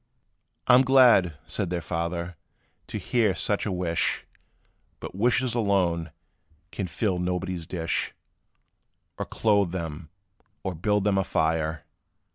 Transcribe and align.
"I 0.65 0.73
'm 0.73 0.81
glad," 0.81 1.37
said 1.45 1.69
their 1.69 1.79
father, 1.79 2.35
"to 2.87 2.97
hear 2.97 3.35
such 3.35 3.67
a 3.67 3.71
wish; 3.71 4.25
But 4.99 5.13
wishes 5.13 5.53
alone, 5.53 6.09
can 6.71 6.87
fill 6.87 7.19
nobody's 7.19 7.67
dish, 7.67 8.11
Or 9.19 9.25
clothe 9.27 9.73
them, 9.73 10.09
or 10.63 10.73
build 10.73 11.03
them 11.03 11.19
a 11.19 11.23
fire. 11.23 11.83